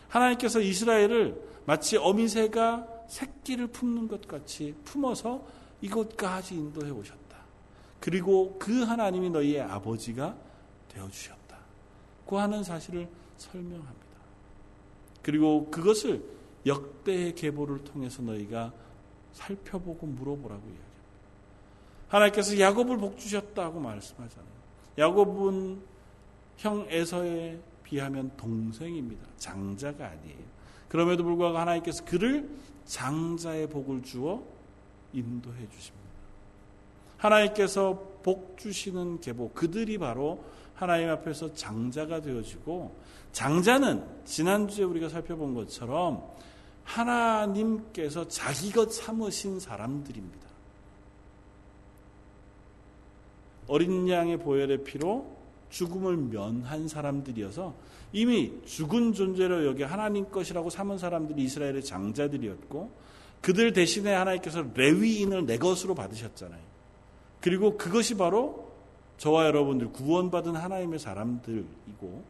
[0.09, 5.45] 하나님께서 이스라엘을 마치 어미새가 새끼를 품는 것 같이 품어서
[5.81, 7.37] 이곳까지 인도해 오셨다.
[7.99, 10.37] 그리고 그 하나님이 너희의 아버지가
[10.89, 11.59] 되어 주셨다.
[12.27, 13.97] 그 하는 사실을 설명합니다.
[15.23, 16.23] 그리고 그것을
[16.65, 18.73] 역대의 계보를 통해서 너희가
[19.33, 20.91] 살펴보고 물어보라고 이야기합니다.
[22.09, 24.51] 하나님께서 야곱을 복 주셨다고 말씀하잖아요.
[24.99, 25.81] 야곱은
[26.59, 29.27] 형 에서에 비하면 동생입니다.
[29.37, 30.39] 장자가 아니에요.
[30.89, 32.49] 그럼에도 불구하고 하나님께서 그를
[32.91, 34.43] 장자의 복을 주어
[35.13, 36.11] 인도해 주십니다.
[37.19, 42.97] 하나님께서 복 주시는 계보 그들이 바로 하나님 앞에서 장자가 되어지고
[43.31, 46.29] 장자는 지난주에 우리가 살펴본 것처럼
[46.83, 50.49] 하나님께서 자기 것 삼으신 사람들입니다.
[53.69, 55.40] 어린 양의 보혈의 피로
[55.71, 57.75] 죽음을 면한 사람들이어서
[58.13, 62.91] 이미 죽은 존재로 여기 하나님 것이라고 삼은 사람들이 이스라엘의 장자들이었고
[63.41, 66.61] 그들 대신에 하나님께서 레위인을 내 것으로 받으셨잖아요.
[67.41, 68.71] 그리고 그것이 바로
[69.17, 72.25] 저와 여러분들 구원받은 하나님의 사람들이고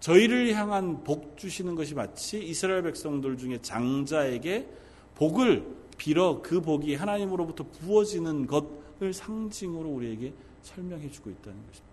[0.00, 4.68] 저희를 향한 복 주시는 것이 마치 이스라엘 백성들 중에 장자에게
[5.14, 5.64] 복을
[5.96, 11.91] 빌어 그 복이 하나님으로부터 부어지는 것을 상징으로 우리에게 설명해 주고 있다는 것입니다.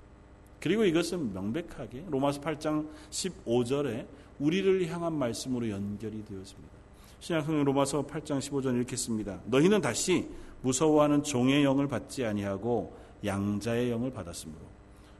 [0.59, 4.05] 그리고 이것은 명백하게 로마서 8장 15절에
[4.39, 6.79] 우리를 향한 말씀으로 연결이 되었습니다.
[7.19, 9.39] 신약성경 로마서 8장 15절 이렇게 씁니다.
[9.45, 10.27] 너희는 다시
[10.61, 14.61] 무서워하는 종의 영을 받지 아니하고 양자의 영을 받았으므로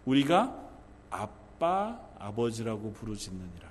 [0.06, 0.56] 우리가
[1.10, 3.70] 아빠 아버지라고 부르짖느니라.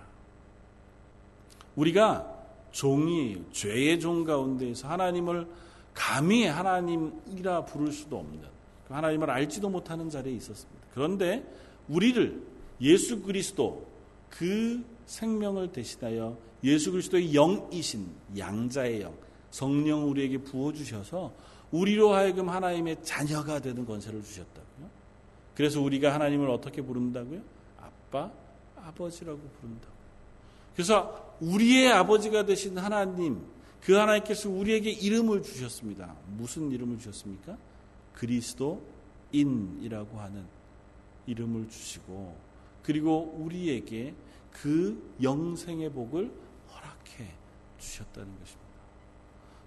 [1.77, 2.39] 우리가
[2.71, 5.47] 종이 죄의 종 가운데에서 하나님을
[5.95, 8.43] 감히 하나님이라 부를 수도 없는
[8.89, 10.88] 하나님을 알지도 못하는 자리에 있었습니다.
[10.99, 11.47] 그런데
[11.89, 12.43] 우리를
[12.81, 13.87] 예수 그리스도
[14.29, 19.15] 그 생명을 대신하여 예수 그리스도의 영이신 양자의 영,
[19.53, 21.33] 성령 우리에게 부어 주셔서
[21.71, 24.91] 우리로 하여금 하나님의 자녀가 되는 권세를 주셨다고요.
[25.55, 27.43] 그래서 우리가 하나님을 어떻게 부른다고요?
[27.81, 28.33] 아빠,
[28.75, 29.95] 아버지라고 부른다고.
[30.75, 33.41] 그래서 우리의 아버지가 되신 하나님,
[33.81, 36.17] 그 하나님께서 우리에게 이름을 주셨습니다.
[36.37, 37.57] 무슨 이름을 주셨습니까?
[38.15, 40.58] 그리스도인이라고 하는
[41.29, 42.37] 이름을 주시고
[42.83, 44.15] 그리고 우리에게
[44.51, 46.33] 그 영생의 복을
[46.73, 47.33] 허락해
[47.79, 48.69] 주셨다는 것입니다.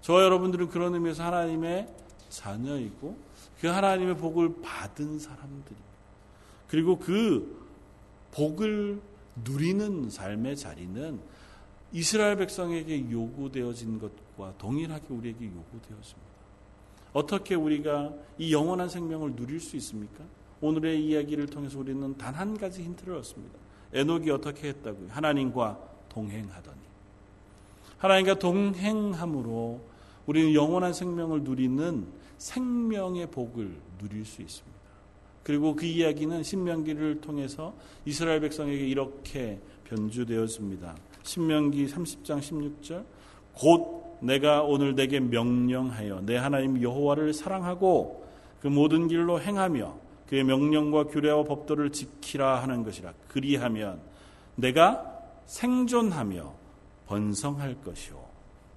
[0.00, 1.88] 저와 여러분들은 그런 의미에서 하나님의
[2.28, 3.16] 자녀이고
[3.60, 5.92] 그 하나님의 복을 받은 사람들입니다.
[6.66, 7.64] 그리고 그
[8.32, 9.00] 복을
[9.44, 11.20] 누리는 삶의 자리는
[11.92, 16.32] 이스라엘 백성에게 요구되어진 것과 동일하게 우리에게 요구되었습니다.
[17.12, 20.24] 어떻게 우리가 이 영원한 생명을 누릴 수 있습니까?
[20.62, 23.58] 오늘의 이야기를 통해서 우리는 단 한 가지 힌트를 얻습니다.
[23.92, 25.08] 에녹이 어떻게 했다고요?
[25.10, 26.78] 하나님과 동행하더니.
[27.98, 29.80] 하나님과 동행함으로
[30.26, 32.06] 우리는 영원한 생명을 누리는
[32.38, 34.78] 생명의 복을 누릴 수 있습니다.
[35.42, 40.96] 그리고 그 이야기는 신명기를 통해서 이스라엘 백성에게 이렇게 변주되었습니다.
[41.22, 43.04] 신명기 30장 16절
[43.54, 48.24] 곧 내가 오늘 내게 명령하여 내 하나님 여호와를 사랑하고
[48.60, 49.96] 그 모든 길로 행하며
[50.28, 54.00] 그의 명령과 규례와 법도를 지키라 하는 것이라 그리하면
[54.56, 56.52] 내가 생존하며
[57.06, 58.22] 번성할 것이요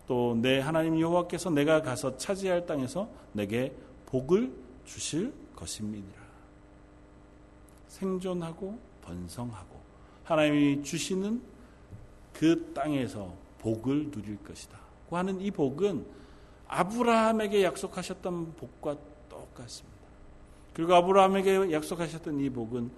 [0.08, 3.74] 또 내 하나님 여호와께서 내가 가서 차지할 땅에서 내게
[4.06, 4.54] 복을
[4.86, 6.22] 주실 것입니다.
[7.88, 9.80] 생존하고 번성하고
[10.24, 11.42] 하나님이 주시는
[12.34, 14.78] 그 땅에서 복을 누릴 것이다.
[15.10, 16.06] 하는 이 복은
[16.68, 18.98] 아브라함에게 약속하셨던 복과
[19.30, 19.95] 똑같습니다.
[20.76, 22.92] 그리고 아브라함에게 약속하셨던 이 복은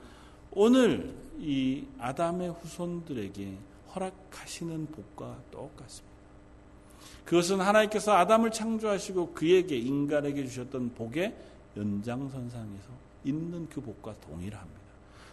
[0.52, 3.54] 오늘 이 아담의 후손들에게
[3.94, 6.18] 허락하시는 복과 똑같습니다.
[7.24, 11.36] 그것은 하나님께서 아담을 창조하시고 그에게 인간에게 주셨던 복의
[11.78, 12.90] 연장선상에서
[13.26, 14.80] 있는 그 복과 동일합니다.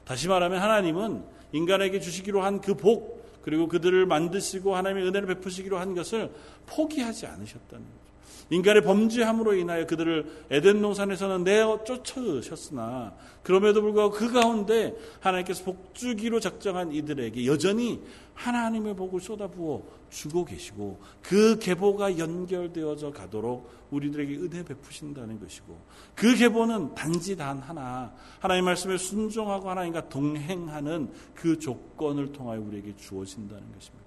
[0.04, 5.94] 다시 말하면 하나님은 인간에게 주시기로 한 그 복, 그리고 그들을 만드시고 하나님의 은혜를 베푸시기로 한
[5.94, 6.30] 것을
[6.66, 8.13] 포기하지 않으셨다는 거죠.
[8.50, 16.92] 인간의 범죄함으로 인하여 그들을 에덴 농산에서는 내어 쫓으셨으나 그럼에도 불구하고 그 가운데 하나님께서 복주기로 작정한
[16.92, 18.00] 이들에게 여전히
[18.34, 25.78] 하나님의 복을 쏟아부어 주고 계시고 그 계보가 연결되어져 가도록 우리들에게 은혜 베푸신다는 것이고
[26.14, 33.62] 그 계보는 단지 단 하나 하나님 말씀에 순종하고 하나님과 동행하는 그 조건을 통하여 우리에게 주어진다는
[33.72, 34.04] 것입니다.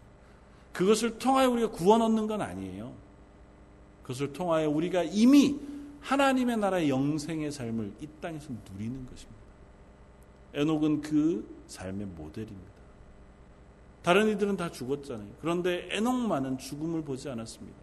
[0.74, 3.07] 그것을 통하여 우리가 구원 얻는 건 아니에요.
[4.08, 5.60] 그것을 통하여 우리가 이미
[6.00, 9.42] 하나님의 나라의 영생의 삶을 이 땅에서 누리는 것입니다.
[10.54, 12.72] 에녹은 그 삶의 모델입니다.
[14.02, 15.28] 다른 이들은 다 죽었잖아요.
[15.42, 17.78] 그런데 에녹만은 죽음을 보지 않았습니다.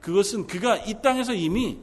[0.00, 1.78] 그것은 그가 이 땅에서 이미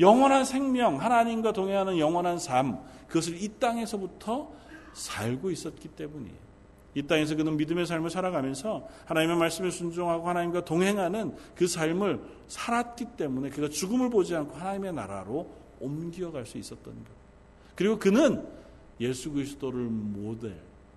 [0.00, 4.50] 영원한 생명, 하나님과 동행하는 영원한 삶, 그것을 이 땅에서부터
[4.94, 6.47] 살고 있었기 때문이에요.
[6.98, 13.50] 이 땅에서 그는 믿음의 삶을 살아가면서 하나님의 말씀에 순종하고 하나님과 동행하는 그 삶을 살았기 때문에
[13.50, 17.04] 그가 죽음을 보지 않고 하나님의 나라로 옮겨갈 수 있었던 것.
[17.76, 18.44] 그리고 그는
[18.98, 20.56] 예수 그리스도를 모델,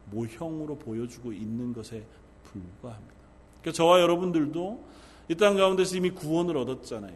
[0.09, 2.03] 모형으로 보여주고 있는 것에
[2.45, 3.13] 불과합니다.
[3.61, 4.83] 그러니까 저와 여러분들도
[5.29, 7.15] 이 땅 가운데서 이미 구원을 얻었잖아요.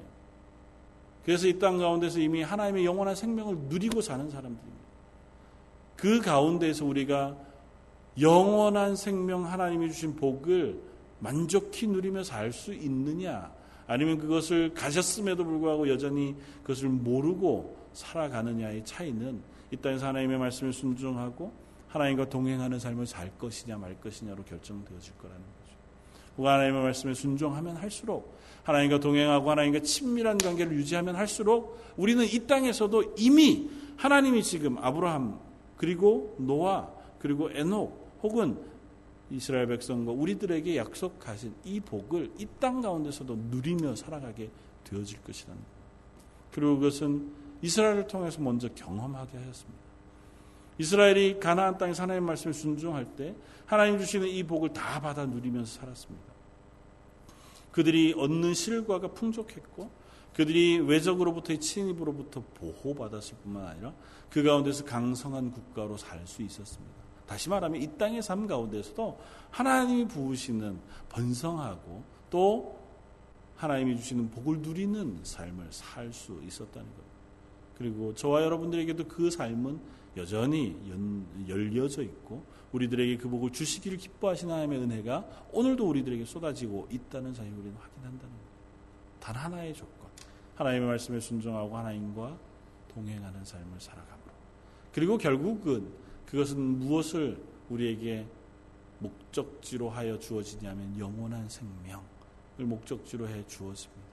[1.26, 4.86] 그래서 이 땅 가운데서 이미 하나님의 영원한 생명을 누리고 사는 사람들입니다.
[5.96, 7.36] 그 가운데서 우리가
[8.20, 10.80] 영원한 생명 하나님이 주신 복을
[11.20, 13.52] 만족히 누리며 살 수 있느냐
[13.88, 21.52] 아니면 그것을 가졌음에도 불구하고 여전히 그것을 모르고 살아가느냐의 차이는 이 땅에서 하나님의 말씀을 순종하고
[21.88, 26.48] 하나님과 동행하는 삶을 살 것이냐 말 것이냐로 결정되어질 거라는 거죠.
[26.48, 33.70] 하나님의 말씀에 순종하면 할수록 하나님과 동행하고 하나님과 친밀한 관계를 유지하면 할수록 우리는 이 땅에서도 이미
[33.98, 35.40] 하나님이 지금 아브라함
[35.78, 38.58] 그리고 노아 그리고 에녹 혹은
[39.30, 44.50] 이스라엘 백성과 우리들에게 약속하신 이 복을 이 땅 가운데서도 누리며 살아가게
[44.84, 45.68] 되어질 것이라는 것.
[46.52, 49.86] 그리고 그것은 이스라엘을 통해서 먼저 경험하게 하였습니다.
[50.78, 53.36] 이스라엘이 가나안 땅에 하나님 말씀을 순종할 때
[53.66, 56.34] 하나님 주시는 이 복을 다 받아 누리면서 살았습니다.
[57.72, 59.90] 그들이 얻는 실과가 풍족했고
[60.34, 63.94] 그들이 외적으로부터의 침입으로부터 보호받았을 뿐만 아니라
[64.30, 67.05] 그 가운데서 강성한 국가로 살 수 있었습니다.
[67.28, 69.20] 다시 말하면 이 땅의 삶 가운데서도
[69.52, 72.80] 하나님이 부으시는 번성하고 또
[73.56, 77.04] 하나님이 주시는 복을 누리는 삶을 살 수 있었다는 것.
[77.78, 79.80] 그리고 저와 여러분들에게도 그 삶은
[80.18, 80.78] 여전히
[81.48, 87.76] 열려져 있고 우리들에게 그 복을 주시기를 기뻐하시는 하나님의 은혜가 오늘도 우리들에게 쏟아지고 있다는 사실을 우리는
[87.78, 88.42] 확인한다는 것.
[89.20, 90.10] 단 하나의 조건.
[90.56, 92.38] 하나님의 말씀에 순종하고 하나님과
[92.94, 94.32] 동행하는 삶을 살아감으로.
[94.94, 97.38] 그리고 결국은 그것은 무엇을
[97.70, 98.26] 우리에게
[99.00, 102.04] 목적지로 하여 주어지냐면 영원한 생명을
[102.58, 104.06] 목적지로 해 주었습니다.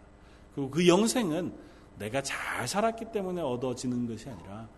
[0.54, 1.52] 그리고 그 영생은
[1.98, 4.68] 내가 잘 살았기 때문에 얻어지는 것이 아니라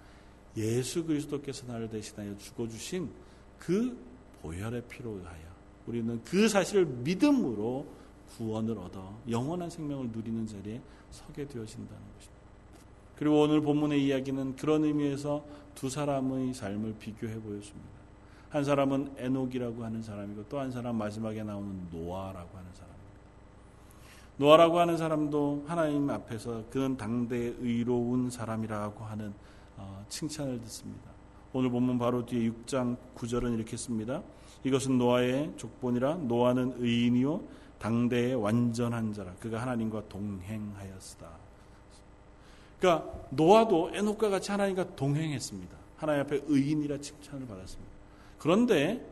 [0.57, 3.11] 예수 그리스도께서 나를 대신하여 죽어주신
[3.59, 3.97] 그
[4.43, 5.55] 보혈의 피로 의하여
[5.87, 7.87] 우리는 그 사실을 믿음으로
[8.37, 10.81] 구원을 얻어 영원한 생명을 누리는 자리에
[11.11, 12.35] 서게 되어진다는 것입니다.
[13.17, 15.45] 그리고 오늘 본문의 이야기는 그런 의미에서
[15.75, 17.95] 두 사람의 삶을 비교해 보였습니다.
[18.51, 23.05] 한 사람은 에녹이라고 하는 사람이고 또 한 사람 마지막에 나오는 노아라고 하는 사람입니다.
[24.37, 29.33] 노아라고 하는 사람도 하나님 앞에서 그는 당대의 의로운 사람이라고 하는
[29.77, 31.11] 어, 칭찬을 듣습니다.
[31.53, 34.23] 오늘 본문 바로 뒤에 6장 9절은 이렇게 씁니다.
[34.65, 37.43] 이것은 노아의 족보니라 노아는 의인이요
[37.79, 41.44] 당대의 완전한 자라 그가 하나님과 동행하였으다.
[42.85, 45.75] 그러니까 노아도 에녹과 같이 하나님과 동행했습니다.
[45.97, 47.91] 하나님 앞에 의인이라 칭찬을 받았습니다.
[48.39, 49.03] 그런데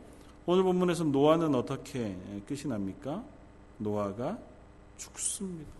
[0.45, 2.15] 오늘 본문에서 노아는 어떻게
[2.47, 3.23] 끝이 납니까?
[3.79, 4.37] 노아가
[4.97, 5.71] 죽습니다.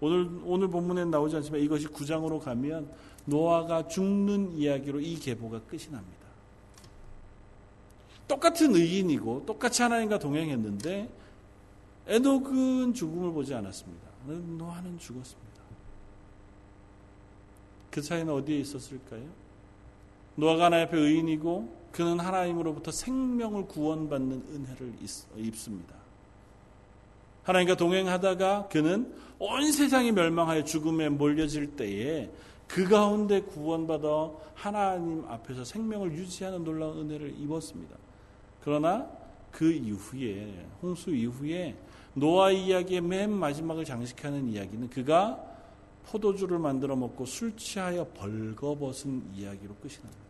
[0.00, 2.90] 오늘 오늘 본문에 나오지 않지만 이것이 구장으로 가면
[3.24, 6.26] 노아가 죽는 이야기로 이 계보가 끝이 납니다.
[8.26, 11.08] 똑같은 의인이고 똑같이 하나님과 동행했는데
[12.08, 14.08] 에녹은 죽음을 보지 않았습니다.
[14.26, 15.51] 노아는 죽었습니다.
[17.92, 19.22] 그 차이는 어디에 있었을까요?
[20.34, 24.94] 노아가 하나님 앞에 의인이고 그는 하나님으로부터 생명을 구원받는 은혜를
[25.36, 25.94] 입습니다.
[27.44, 32.30] 하나님과 동행하다가 그는 온 세상이 멸망하여 죽음에 몰려질 때에
[32.66, 37.94] 그 가운데 구원받아 하나님 앞에서 생명을 유지하는 놀라운 은혜를 입었습니다.
[38.64, 39.06] 그러나
[39.50, 41.76] 그 이후에 홍수 이후에
[42.14, 45.51] 노아 이야기의 맨 마지막을 장식하는 이야기는 그가
[46.06, 50.22] 포도주를 만들어 먹고 술 취하여 벌거벗은 이야기로 끝이 납니다.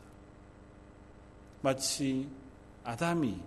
[1.62, 2.28] 마치
[2.84, 3.40] 아담이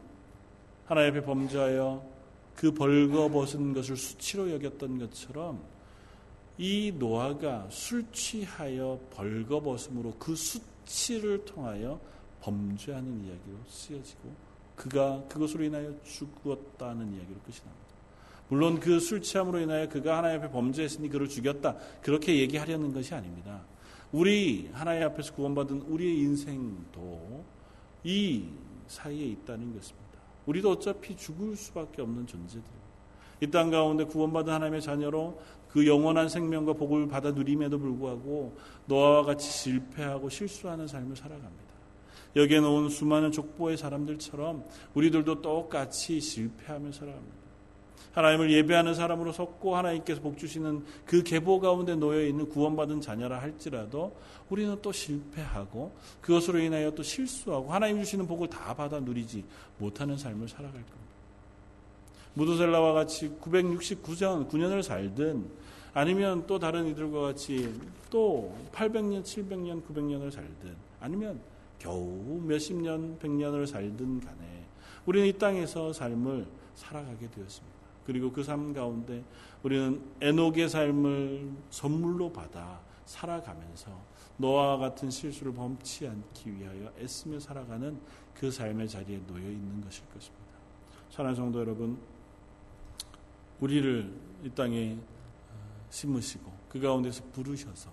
[0.85, 2.15] 하나님 앞에 범죄하여
[2.55, 5.61] 그 벌거벗은 것을 수치로 여겼던 것처럼
[6.57, 11.99] 이 노아가 술 취하여 벌거벗음으로 그 수치를 통하여
[12.41, 14.33] 범죄하는 이야기로 쓰여지고
[14.75, 17.84] 그가 그것으로 인하여 죽었다는 이야기로 끝이 납니다.
[18.49, 21.75] 물론 그 술 취함으로 인하여 그가 하나님 앞에 범죄했으니 그를 죽였다.
[22.01, 23.61] 그렇게 얘기하려는 것이 아닙니다.
[24.11, 27.43] 우리 하나님 앞에서 구원받은 우리의 인생도
[28.03, 28.45] 이
[28.87, 30.05] 사이에 있다는 것입니다.
[30.45, 32.85] 우리도 어차피 죽을 수밖에 없는 존재들입니다.
[33.41, 39.49] 이 땅 가운데 구원받은 하나님의 자녀로 그 영원한 생명과 복을 받아 누림에도 불구하고 노아와 같이
[39.51, 41.65] 실패하고 실수하는 삶을 살아갑니다.
[42.37, 47.44] 여기에 놓은 수많은 족보의 사람들처럼 우리들도 똑같이 실패하며 살아갑니다.
[48.15, 54.15] 하나님을 예배하는 사람으로 섰고 하나님께서 복 주시는 그 계보 가운데 놓여 있는 구원받은 자녀라 할지라도
[54.49, 55.91] 우리는 또 실패하고
[56.21, 59.43] 그것으로 인하여 또 실수하고 하나님 주시는 복을 다 받아 누리지
[59.77, 60.95] 못하는 삶을 살아갈 겁니다.
[62.35, 65.45] 무드셀라와 같이 969년 9년을 살든
[65.93, 67.73] 아니면 또 다른 이들과 같이
[68.09, 71.39] 또 800년, 700년, 900년을 살든 아니면
[71.79, 74.65] 겨우 몇십 년, 100년을 살든 간에
[75.05, 76.45] 우리는 이 땅에서 삶을
[76.75, 77.84] 살아가게 되었습니다.
[78.05, 79.23] 그리고 그 삶 가운데
[79.63, 83.91] 우리는 에녹의 삶을 선물로 받아 살아가면서
[84.37, 87.97] 너와 같은 실수를 범치 않기 위하여 애쓰며 살아가는
[88.33, 90.45] 그 삶의 자리에 놓여 있는 것일 것입니다.
[91.09, 91.97] 사랑하는 성도 여러분,
[93.61, 94.11] 우리를
[94.43, 94.97] 이 땅에
[95.51, 97.89] 어, 심으시고 그 가운데서 부르셔서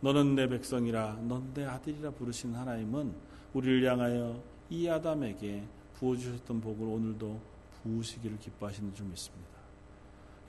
[0.00, 3.14] 너는 내 백성이라 넌 내 아들이라 부르신 하나님은
[3.52, 4.40] 우리를 향하여
[4.70, 7.51] 이 아담에게 부어주셨던 복을 오늘도
[7.82, 9.50] 부으시기를 기뻐하시는 줄 믿습니다.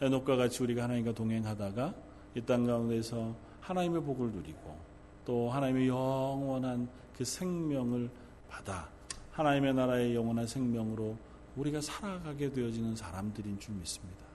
[0.02, 1.94] 에녹과 같이 우리가 하나님과 동행하다가
[2.36, 4.78] 이 땅 가운데서 하나님의 복을 누리고
[5.26, 8.10] 또 하나님의 영원한 그 생명을
[8.50, 8.90] 받아
[9.32, 11.18] 하나님의 나라의 영원한 생명으로
[11.56, 14.26] 우리가 살아가게 되어지는 사람들인 줄 믿습니다.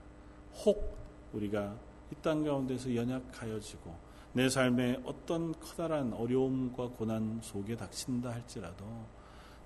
[0.65, 0.97] 혹
[1.33, 1.75] 우리가
[2.11, 3.93] 이 땅 가운데서 연약하여지고
[4.33, 8.85] 내 삶에 어떤 커다란 어려움과 고난 속에 닥친다 할지라도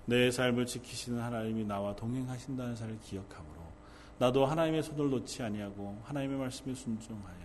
[0.05, 3.61] 내 삶을 지키시는 하나님이 나와 동행하신다는 사실을 기억하므로
[4.19, 7.43] 나도 하나님의 손을 놓지 아니하고 하나님의 말씀에 순종하여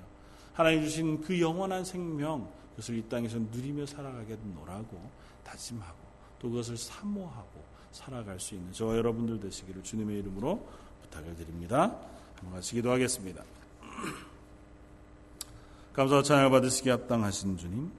[0.53, 5.11] 하나님 주신 그 영원한 생명 그것을 이 땅에서 누리며 살아가겠노라고
[5.45, 5.97] 다짐하고
[6.39, 10.67] 또 그것을 사모하고 살아갈 수 있는 저와 여러분들 되시기를 주님의 이름으로
[11.03, 11.97] 부탁을 드립니다.
[12.37, 13.43] 한번 같이 기도하겠습니다.
[15.95, 17.91] 감사와 찬양을 받으시기 합당하신 주님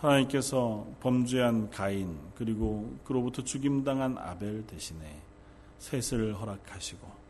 [0.00, 5.20] 하나님께서 범죄한 가인 그리고 그로부터 죽임당한 아벨 대신에
[5.78, 7.26] 셋을 허락하시고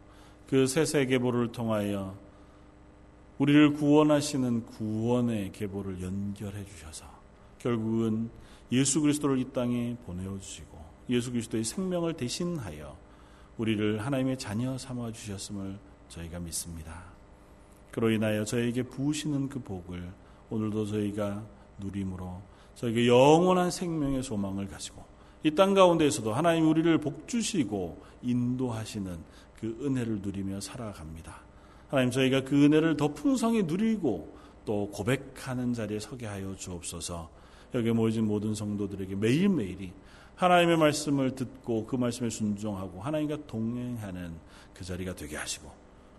[0.48, 2.16] 그 셋의 계보를 통하여
[3.38, 7.04] 우리를 구원하시는 구원의 계보를 연결해 주셔서
[7.58, 8.30] 결국은
[8.72, 12.96] 예수 그리스도를 이 땅에 보내어 주시고 예수 그리스도의 생명을 대신하여
[13.58, 17.04] 우리를 하나님의 자녀 삼아 주셨음을 저희가 믿습니다.
[17.90, 20.12] 그로 인하여 저에게 부으시는 그 복을
[20.50, 21.44] 오늘도 저희가
[21.78, 22.42] 누림으로
[22.76, 25.04] 저에게 영원한 생명의 소망을 가지고
[25.42, 29.18] 이 땅 가운데에서도 하나님 우리를 복주시고 인도하시는
[29.60, 31.40] 그 은혜를 누리며 살아갑니다.
[31.88, 37.30] 하나님 저희가 그 은혜를 더 풍성히 누리고 또 고백하는 자리에 서게 하여 주옵소서.
[37.74, 39.92] 여기 모여진 모든 성도들에게 매일매일이
[40.34, 44.34] 하나님의 말씀을 듣고 그 말씀에 순종하고 하나님과 동행하는
[44.74, 45.70] 그 자리가 되게 하시고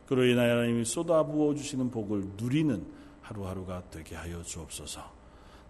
[0.07, 2.85] 그로 인하여 하나님이 쏟아부어 주시는 복을 누리는
[3.21, 5.16] 하루하루가 되게 하여 주옵소서.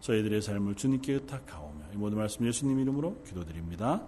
[0.08, 4.08] 저희들의 삶을 주님께 의탁하오며 이 모든 말씀 예수님 이름으로 기도드립니다.